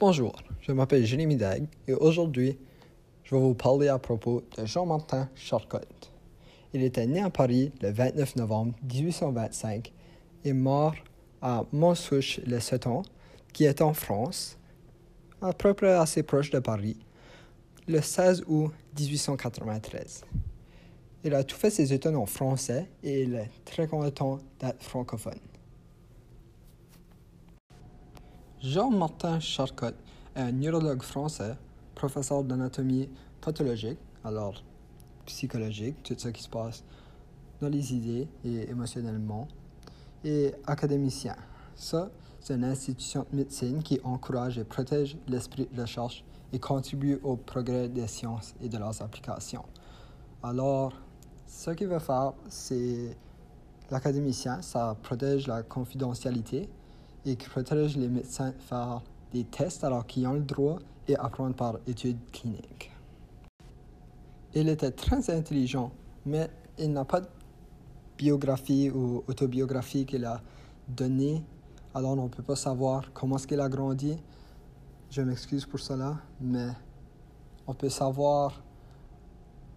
Bonjour, 0.00 0.34
je 0.60 0.72
m'appelle 0.72 1.06
Jérémy 1.06 1.36
Dag 1.36 1.68
et 1.86 1.94
aujourd'hui, 1.94 2.58
je 3.22 3.36
vais 3.36 3.40
vous 3.40 3.54
parler 3.54 3.86
à 3.86 3.96
propos 4.00 4.42
de 4.58 4.66
Jean-Martin 4.66 5.28
Charcot. 5.36 5.78
Il 6.72 6.82
était 6.82 7.06
né 7.06 7.20
à 7.20 7.30
Paris 7.30 7.70
le 7.80 7.92
29 7.92 8.34
novembre 8.34 8.74
1825 8.92 9.92
et 10.44 10.52
mort 10.52 10.96
à 11.40 11.64
Montsouche-le-Seton, 11.72 13.02
qui 13.52 13.66
est 13.66 13.80
en 13.82 13.94
France, 13.94 14.58
à 15.40 15.52
peu 15.52 15.74
près 15.74 15.92
assez 15.92 16.24
proche 16.24 16.50
de 16.50 16.58
Paris, 16.58 16.98
le 17.86 18.00
16 18.00 18.42
août 18.48 18.72
1893. 18.98 20.24
Il 21.22 21.34
a 21.34 21.44
tout 21.44 21.56
fait 21.56 21.70
ses 21.70 21.92
études 21.92 22.16
en 22.16 22.26
français 22.26 22.88
et 23.04 23.22
il 23.22 23.34
est 23.36 23.50
très 23.64 23.86
content 23.86 24.40
d'être 24.58 24.82
francophone. 24.82 25.38
Jean-Martin 28.64 29.40
Charcot 29.40 29.88
est 30.34 30.40
un 30.40 30.50
neurologue 30.50 31.02
français, 31.02 31.54
professeur 31.94 32.42
d'anatomie 32.42 33.10
pathologique, 33.42 33.98
alors 34.24 34.64
psychologique, 35.26 36.02
tout 36.02 36.14
ce 36.16 36.28
qui 36.28 36.42
se 36.42 36.48
passe 36.48 36.82
dans 37.60 37.68
les 37.68 37.94
idées 37.94 38.26
et 38.42 38.70
émotionnellement, 38.70 39.48
et 40.24 40.54
académicien. 40.66 41.36
Ça, 41.76 42.10
c'est 42.40 42.54
une 42.54 42.64
institution 42.64 43.26
de 43.30 43.36
médecine 43.36 43.82
qui 43.82 44.00
encourage 44.02 44.56
et 44.56 44.64
protège 44.64 45.18
l'esprit 45.28 45.68
de 45.70 45.82
recherche 45.82 46.24
et 46.54 46.58
contribue 46.58 47.20
au 47.22 47.36
progrès 47.36 47.90
des 47.90 48.06
sciences 48.06 48.54
et 48.62 48.70
de 48.70 48.78
leurs 48.78 49.02
applications. 49.02 49.66
Alors, 50.42 50.94
ce 51.46 51.70
qu'il 51.72 51.88
veut 51.88 51.98
faire, 51.98 52.32
c'est 52.48 53.14
l'académicien, 53.90 54.62
ça 54.62 54.96
protège 55.02 55.48
la 55.48 55.62
confidentialité 55.62 56.70
et 57.24 57.36
qui 57.36 57.48
protège 57.48 57.96
les 57.96 58.08
médecins 58.08 58.50
de 58.50 58.60
faire 58.60 59.02
des 59.32 59.44
tests 59.44 59.84
alors 59.84 60.06
qu'ils 60.06 60.26
ont 60.26 60.34
le 60.34 60.40
droit 60.40 60.78
et 61.08 61.16
apprendre 61.16 61.54
par 61.54 61.78
études 61.86 62.18
cliniques. 62.32 62.90
Il 64.54 64.68
était 64.68 64.92
très 64.92 65.30
intelligent, 65.30 65.90
mais 66.24 66.48
il 66.78 66.92
n'a 66.92 67.04
pas 67.04 67.20
de 67.20 67.28
biographie 68.16 68.90
ou 68.90 69.24
autobiographie 69.26 70.06
qu'il 70.06 70.24
a 70.24 70.40
donnée, 70.88 71.42
alors 71.94 72.12
on 72.12 72.24
ne 72.24 72.28
peut 72.28 72.42
pas 72.42 72.56
savoir 72.56 73.12
comment 73.12 73.36
est-ce 73.36 73.46
qu'il 73.46 73.60
a 73.60 73.68
grandi. 73.68 74.16
Je 75.10 75.22
m'excuse 75.22 75.64
pour 75.66 75.80
cela, 75.80 76.16
mais 76.40 76.68
on 77.66 77.74
peut 77.74 77.88
savoir 77.88 78.62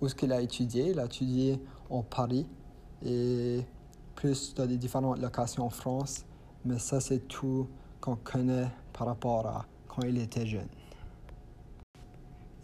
où 0.00 0.06
est-ce 0.06 0.14
qu'il 0.14 0.32
a 0.32 0.40
étudié. 0.40 0.90
Il 0.90 0.98
a 0.98 1.04
étudié 1.04 1.60
en 1.88 2.02
Paris 2.02 2.46
et 3.04 3.64
plus 4.14 4.54
dans 4.54 4.66
des 4.66 4.76
différentes 4.76 5.18
locations 5.18 5.64
en 5.64 5.70
France, 5.70 6.24
mais 6.64 6.78
ça 6.78 7.00
c'est 7.00 7.26
tout 7.28 7.66
qu'on 8.00 8.16
connaît 8.16 8.68
par 8.92 9.06
rapport 9.06 9.46
à 9.46 9.66
quand 9.88 10.02
il 10.02 10.18
était 10.18 10.46
jeune. 10.46 10.68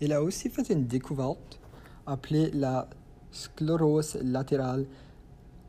Il 0.00 0.12
a 0.12 0.22
aussi 0.22 0.50
fait 0.50 0.68
une 0.70 0.86
découverte 0.86 1.60
appelée 2.06 2.50
la 2.52 2.88
sclérose 3.30 4.18
latérale 4.22 4.86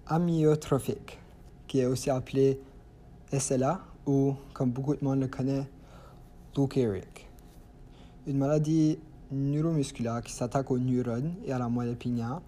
amyotrophique, 0.06 1.19
qui 1.67 1.80
est 1.80 1.86
aussi 1.86 2.09
appelée 2.09 2.59
SLA 3.31 3.81
ou, 4.06 4.36
comme 4.53 4.72
beaucoup 4.72 4.95
de 4.95 5.03
monde 5.03 5.22
le 5.22 5.28
connaît, 5.28 5.67
Lou. 6.56 6.67
Une 8.25 8.38
maladie 8.38 8.97
neuromusculaire 9.31 10.22
qui 10.22 10.34
s'attaque 10.34 10.72
aux 10.72 10.80
neurones 10.80 11.36
et 11.45 11.52
à 11.52 11.59
la 11.59 11.69
moelle 11.69 11.89
épinière 11.89 12.41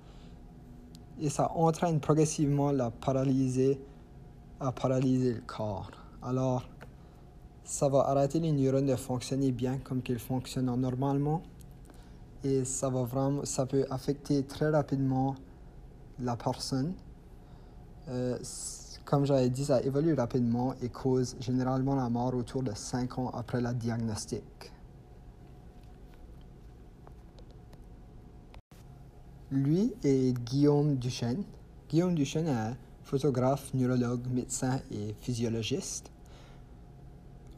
et 1.21 1.29
ça 1.29 1.51
entraîne 1.55 1.99
progressivement 1.99 2.71
la 2.71 2.89
paralysie 2.91 3.77
à 4.59 4.71
paralyser 4.71 5.33
le 5.33 5.41
corps. 5.41 5.91
Alors, 6.21 6.67
ça 7.63 7.87
va 7.87 8.01
arrêter 8.01 8.39
les 8.39 8.51
neurones 8.51 8.87
de 8.87 8.95
fonctionner 8.95 9.51
bien 9.51 9.77
comme 9.77 10.01
qu'ils 10.01 10.19
fonctionnent 10.19 10.73
normalement 10.75 11.41
et 12.43 12.65
ça 12.65 12.89
va 12.89 13.03
vraiment, 13.03 13.45
ça 13.45 13.65
peut 13.65 13.85
affecter 13.89 14.43
très 14.43 14.69
rapidement 14.69 15.35
la 16.19 16.35
personne 16.35 16.93
euh, 18.09 18.37
comme 19.05 19.25
j'avais 19.25 19.49
dit, 19.49 19.65
ça 19.65 19.81
évolue 19.81 20.13
rapidement 20.13 20.75
et 20.81 20.89
cause 20.89 21.35
généralement 21.39 21.95
la 21.95 22.09
mort 22.09 22.35
autour 22.35 22.63
de 22.63 22.71
5 22.73 23.17
ans 23.17 23.31
après 23.33 23.61
la 23.61 23.73
diagnostic. 23.73 24.71
Lui 29.51 29.93
et 30.03 30.33
Guillaume 30.45 30.95
Duchesne. 30.97 31.43
Guillaume 31.89 32.13
Duchesne 32.13 32.47
est 32.47 32.75
photographe, 33.03 33.73
neurologue, 33.73 34.27
médecin 34.31 34.79
et 34.91 35.15
physiologiste. 35.19 36.11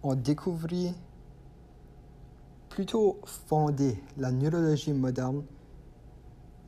On 0.03 0.15
découvrit 0.15 0.93
plutôt 2.69 3.19
fondé 3.25 4.01
la 4.17 4.31
neurologie 4.31 4.93
moderne 4.93 5.43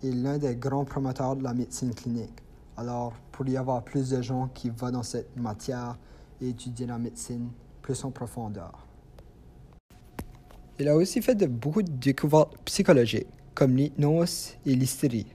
et 0.03 0.12
l'un 0.12 0.38
des 0.38 0.56
grands 0.56 0.85
promoteurs 0.85 1.35
de 1.35 1.44
la 1.44 1.53
médecine 1.53 1.94
clinique. 1.94 2.44
Alors, 2.75 3.13
pour 3.31 3.47
y 3.47 3.56
avoir 3.56 3.83
plus 3.83 4.09
de 4.09 4.22
gens 4.22 4.50
qui 4.53 4.69
vont 4.69 4.91
dans 4.91 5.03
cette 5.03 5.35
matière 5.38 5.97
et 6.41 6.50
étudier 6.50 6.85
la 6.85 6.97
médecine 6.97 7.50
plus 7.81 8.03
en 8.03 8.12
profondeur. 8.12 8.85
Il 10.79 10.88
a 10.88 10.95
aussi 10.95 11.22
fait 11.22 11.35
de 11.35 11.45
beaucoup 11.45 11.83
de 11.83 11.91
découvertes 11.91 12.57
psychologiques, 12.66 13.28
comme 13.53 13.75
l'hypnose 13.75 14.56
et 14.66 14.75
l'hystérie, 14.75 15.28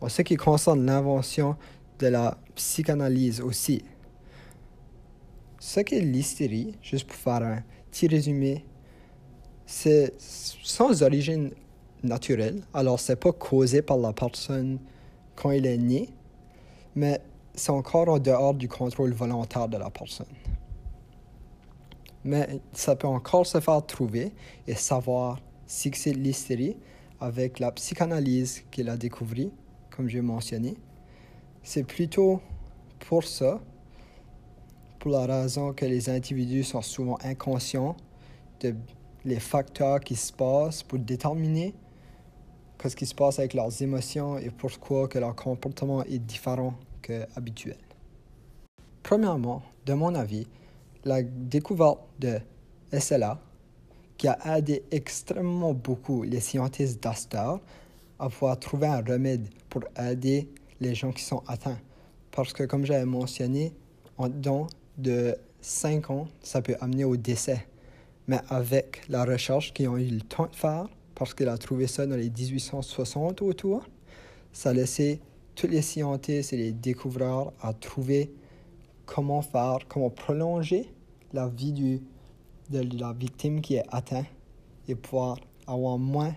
en 0.00 0.08
ce 0.08 0.22
qui 0.22 0.36
concerne 0.36 0.84
l'invention 0.84 1.56
de 1.98 2.06
la 2.08 2.38
psychanalyse 2.54 3.40
aussi. 3.40 3.82
Ce 5.58 5.80
qu'est 5.80 6.00
l'hystérie, 6.00 6.74
juste 6.82 7.06
pour 7.06 7.16
faire 7.16 7.42
un 7.42 7.62
petit 7.90 8.06
résumé, 8.06 8.64
c'est 9.66 10.12
sans 10.18 11.02
origine 11.02 11.50
naturelle, 12.02 12.62
alors 12.74 13.00
c'est 13.00 13.16
pas 13.16 13.32
causé 13.32 13.80
par 13.80 13.96
la 13.96 14.12
personne 14.12 14.78
quand 15.36 15.50
il 15.50 15.66
est 15.66 15.78
né, 15.78 16.10
mais 16.94 17.20
c'est 17.54 17.70
encore 17.70 18.08
en 18.08 18.18
dehors 18.18 18.54
du 18.54 18.68
contrôle 18.68 19.12
volontaire 19.12 19.68
de 19.68 19.78
la 19.78 19.90
personne. 19.90 20.26
Mais 22.24 22.60
ça 22.72 22.96
peut 22.96 23.06
encore 23.06 23.46
se 23.46 23.60
faire 23.60 23.84
trouver 23.84 24.32
et 24.66 24.74
savoir 24.74 25.40
si 25.66 25.90
c'est 25.94 26.12
l'hystérie 26.12 26.76
avec 27.20 27.58
la 27.58 27.70
psychanalyse 27.72 28.62
qu'il 28.70 28.88
a 28.88 28.96
découvert, 28.96 29.48
comme 29.90 30.08
j'ai 30.08 30.20
mentionné. 30.20 30.76
C'est 31.66 31.84
plutôt 31.84 32.40
pour 33.08 33.24
ça, 33.24 33.58
pour 34.98 35.10
la 35.12 35.24
raison 35.40 35.72
que 35.72 35.86
les 35.86 36.10
individus 36.10 36.62
sont 36.62 36.82
souvent 36.82 37.18
inconscients 37.24 37.96
de 38.60 38.74
facteurs 39.38 40.00
qui 40.00 40.14
se 40.14 40.30
passent 40.30 40.82
pour 40.82 40.98
déterminer 40.98 41.74
ce 42.86 42.94
qui 42.94 43.06
se 43.06 43.14
passe 43.14 43.38
avec 43.38 43.54
leurs 43.54 43.80
émotions 43.80 44.36
et 44.36 44.50
pourquoi 44.50 45.08
que 45.08 45.18
leur 45.18 45.34
comportement 45.34 46.04
est 46.04 46.18
différent 46.18 46.74
que 47.00 47.26
habituel. 47.34 47.78
Premièrement, 49.02 49.62
de 49.86 49.94
mon 49.94 50.14
avis, 50.14 50.46
la 51.04 51.22
découverte 51.22 52.00
de 52.18 52.40
SLA, 52.92 53.40
qui 54.18 54.28
a 54.28 54.58
aidé 54.58 54.82
extrêmement 54.90 55.72
beaucoup 55.72 56.24
les 56.24 56.40
scientifiques 56.40 57.02
d'Astor 57.02 57.60
à 58.18 58.28
pouvoir 58.28 58.60
trouver 58.60 58.86
un 58.86 59.02
remède 59.02 59.48
pour 59.70 59.82
aider 59.98 60.48
les 60.80 60.94
gens 60.94 61.12
qui 61.12 61.22
sont 61.22 61.42
atteints. 61.46 61.78
Parce 62.30 62.52
que, 62.52 62.64
comme 62.64 62.84
j'avais 62.84 63.04
mentionné, 63.04 63.72
en 64.18 64.28
dedans 64.28 64.66
de 64.98 65.36
5 65.60 66.10
ans, 66.10 66.28
ça 66.42 66.62
peut 66.62 66.76
amener 66.80 67.04
au 67.04 67.16
décès. 67.16 67.66
Mais 68.26 68.40
avec 68.48 69.02
la 69.08 69.24
recherche 69.24 69.72
qu'ils 69.72 69.88
ont 69.88 69.96
eu 69.96 70.06
le 70.06 70.20
temps 70.20 70.46
de 70.46 70.56
faire, 70.56 70.88
parce 71.14 71.34
qu'il 71.34 71.48
a 71.48 71.56
trouvé 71.58 71.86
ça 71.86 72.06
dans 72.06 72.16
les 72.16 72.30
1860 72.30 73.42
autour. 73.42 73.82
Ça 74.52 74.70
a 74.70 74.72
laissé 74.72 75.20
tous 75.54 75.68
les 75.68 75.82
scientifiques 75.82 76.52
et 76.52 76.56
les 76.56 76.72
découvreurs 76.72 77.52
à 77.60 77.72
trouver 77.72 78.32
comment 79.06 79.42
faire, 79.42 79.78
comment 79.88 80.10
prolonger 80.10 80.90
la 81.32 81.48
vie 81.48 82.00
de 82.70 82.98
la 82.98 83.12
victime 83.12 83.60
qui 83.60 83.76
est 83.76 83.84
atteinte 83.90 84.26
et 84.88 84.94
pouvoir 84.94 85.38
avoir 85.66 85.98
moins 85.98 86.34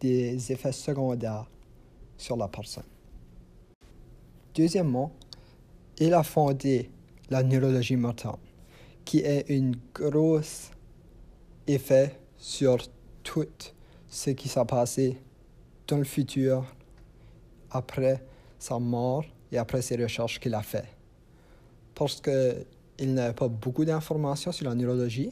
des 0.00 0.52
effets 0.52 0.72
secondaires 0.72 1.50
sur 2.16 2.36
la 2.36 2.48
personne. 2.48 2.84
Deuxièmement, 4.54 5.10
il 5.98 6.14
a 6.14 6.22
fondé 6.22 6.88
la 7.28 7.42
neurologie 7.42 7.96
mortelle, 7.96 8.38
qui 9.04 9.18
est 9.18 9.48
une 9.48 9.74
grosse 9.92 10.70
effet 11.66 12.20
sur 12.36 12.78
toute 13.24 13.74
ce 14.08 14.30
qui 14.30 14.48
s'est 14.48 14.64
passé 14.64 15.18
dans 15.88 15.98
le 15.98 16.04
futur 16.04 16.64
après 17.70 18.22
sa 18.60 18.78
mort 18.78 19.24
et 19.50 19.58
après 19.58 19.82
ses 19.82 19.96
recherches 19.96 20.38
qu'il 20.38 20.54
a 20.54 20.62
fait. 20.62 20.86
Parce 21.96 22.20
qu'il 22.20 23.14
n'avait 23.14 23.34
pas 23.34 23.48
beaucoup 23.48 23.84
d'informations 23.84 24.52
sur 24.52 24.66
la 24.66 24.76
neurologie, 24.76 25.30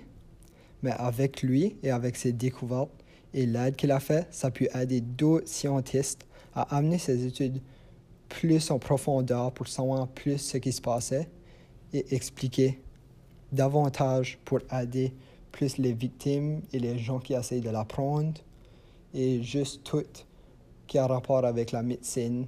mais 0.83 0.91
avec 0.91 1.43
lui 1.43 1.77
et 1.85 1.91
avec 1.93 2.17
ses 2.17 2.33
découvertes 2.33 2.91
et 3.35 3.47
l'aide 3.47 3.77
qu'il 3.77 3.93
a 3.93 4.01
fait, 4.01 4.27
ça 4.33 4.49
a 4.49 4.51
pu 4.51 4.69
aider 4.75 5.01
d'autres 5.01 5.47
scientifiques 5.49 6.27
à 6.55 6.77
amener 6.77 6.99
ses 6.99 7.25
études 7.25 7.61
plus 8.33 8.71
en 8.71 8.79
profondeur 8.79 9.53
pour 9.53 9.69
savoir 9.69 10.09
plus 10.09 10.39
ce 10.39 10.57
qui 10.57 10.73
se 10.73 10.81
passait 10.81 11.29
et 11.93 12.15
expliquer 12.15 12.81
davantage 13.53 14.39
pour 14.47 14.61
aider 14.73 15.13
plus 15.53 15.77
les 15.77 15.93
victimes 15.93 16.63
et 16.73 16.79
les 16.79 16.99
gens 16.99 17.19
qui 17.19 17.35
essayent 17.35 17.61
de 17.61 17.69
l'apprendre, 17.69 18.41
et 19.13 19.43
juste 19.43 19.85
tout 19.85 20.25
qui 20.87 20.97
a 20.97 21.07
rapport 21.07 21.45
avec 21.45 21.73
la 21.73 21.83
médecine, 21.83 22.47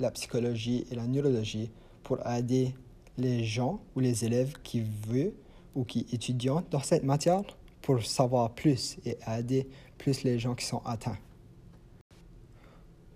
la 0.00 0.10
psychologie 0.12 0.86
et 0.90 0.94
la 0.94 1.06
neurologie 1.06 1.70
pour 2.02 2.26
aider 2.26 2.74
les 3.18 3.44
gens 3.44 3.80
ou 3.94 4.00
les 4.00 4.24
élèves 4.24 4.54
qui 4.62 4.80
veulent 4.80 5.34
ou 5.74 5.84
qui 5.84 6.06
étudient 6.10 6.64
dans 6.70 6.80
cette 6.80 7.04
matière 7.04 7.42
pour 7.82 8.02
savoir 8.02 8.54
plus 8.54 8.96
et 9.04 9.18
aider 9.26 9.68
plus 9.98 10.22
les 10.22 10.38
gens 10.38 10.54
qui 10.54 10.64
sont 10.64 10.80
atteints. 10.86 11.18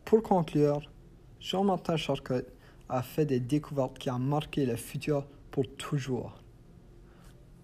Pour 0.05 0.23
conclure, 0.23 0.92
Jean-Martin 1.43 1.97
Charcot 1.97 2.44
a 2.89 3.03
fait 3.03 3.27
des 3.27 3.41
découvertes 3.41 3.99
qui 3.99 4.09
ont 4.11 4.19
marqué 4.21 4.65
le 4.65 4.77
futur 4.77 5.27
pour 5.50 5.65
toujours. 5.77 6.39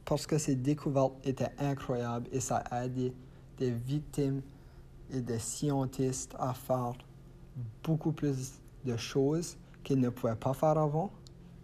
Parce 0.05 0.27
que 0.27 0.37
ces 0.37 0.57
découvertes 0.57 1.15
étaient 1.23 1.53
incroyables 1.61 2.29
et 2.33 2.41
ça 2.41 2.57
a 2.57 2.87
aidé 2.87 3.13
des 3.57 3.71
victimes 3.71 4.43
et 5.13 5.21
des 5.21 5.39
scientistes 5.39 6.35
à 6.41 6.55
faire 6.55 6.95
beaucoup 7.85 8.11
plus 8.11 8.55
de 8.85 8.97
choses 8.97 9.57
qu'ils 9.85 10.01
ne 10.01 10.09
pouvaient 10.09 10.35
pas 10.35 10.55
faire 10.55 10.77
avant, 10.77 11.13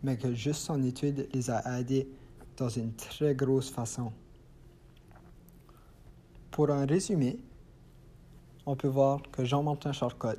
mais 0.04 0.16
que 0.16 0.32
juste 0.34 0.60
son 0.60 0.84
étude 0.84 1.28
les 1.34 1.50
a 1.50 1.80
aidés 1.80 2.08
dans 2.56 2.68
une 2.68 2.92
très 2.92 3.34
grosse 3.34 3.70
façon. 3.70 4.12
Pour 6.52 6.70
un 6.70 6.86
résumé, 6.86 7.40
on 8.66 8.76
peut 8.76 8.86
voir 8.86 9.20
que 9.32 9.44
Jean-Martin 9.44 9.90
Charcot 9.90 10.38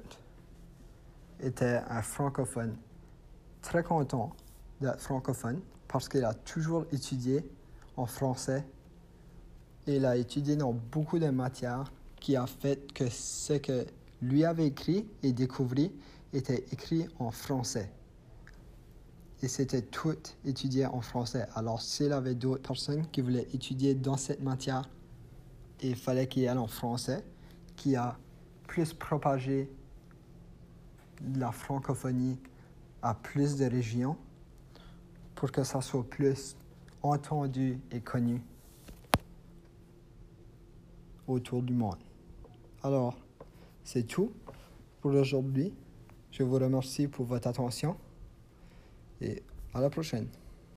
était 1.46 1.82
un 1.90 2.02
francophone 2.02 2.76
très 3.62 3.84
content 3.84 4.32
d'être 4.82 5.00
francophone 5.00 5.62
parce 5.88 6.10
qu'il 6.10 6.24
a 6.26 6.34
toujours 6.34 6.86
étudié 6.92 7.48
en 7.96 8.06
français 8.06 8.66
il 9.88 10.06
a 10.06 10.18
étudié 10.18 10.56
dans 10.56 10.74
beaucoup 10.74 11.20
de 11.20 11.30
matières 11.30 11.92
qui 12.20 12.36
a 12.36 12.48
fait 12.48 12.92
que 12.94 13.08
ce 13.10 13.54
que 13.54 13.86
lui 14.22 14.44
avait 14.44 14.68
écrit 14.68 15.08
et 15.22 15.32
découvert 15.32 15.90
était 16.34 16.66
écrit 16.72 17.08
en 17.20 17.30
français. 17.32 17.92
Et 19.44 19.48
c'était 19.48 19.84
tout 19.84 20.16
étudié 20.44 20.88
en 20.88 21.02
français. 21.02 21.46
Alors 21.56 21.82
s'il 21.82 22.12
avait 22.14 22.34
d'autres 22.34 22.64
personnes 22.64 23.06
qui 23.12 23.22
voulaient 23.22 23.48
étudier 23.54 23.94
dans 23.94 24.18
cette 24.18 24.42
matière, 24.42 24.90
il 25.82 25.96
fallait 25.96 26.28
qu'il 26.28 26.44
y 26.44 26.46
ait 26.46 26.50
en 26.50 26.68
français, 26.68 27.24
qui 27.76 27.96
a 27.96 28.18
plus 28.66 28.94
propagé 28.94 29.70
la 31.36 31.52
francophonie 31.52 32.40
à 33.02 33.14
plus 33.14 33.56
de 33.58 33.66
régions 33.66 34.18
pour 35.36 35.52
que 35.52 35.64
ça 35.64 35.82
soit 35.82 36.08
plus 36.10 36.56
entendu 37.04 37.80
et 37.92 38.02
connu 38.02 38.42
autour 41.28 41.62
du 41.62 41.74
monde. 41.74 42.00
Alors, 42.84 43.18
c'est 43.84 44.04
tout 44.08 44.32
pour 45.02 45.12
aujourd'hui. 45.12 45.74
Je 46.32 46.44
vous 46.44 46.56
remercie 46.56 47.08
pour 47.08 47.26
votre 47.26 47.48
attention 47.48 47.96
et 49.22 49.44
à 49.74 49.82
la 49.82 49.90
prochaine. 49.90 50.28